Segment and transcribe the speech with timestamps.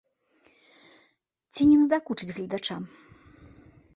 [1.53, 2.81] Ці не надакучыць гледачам?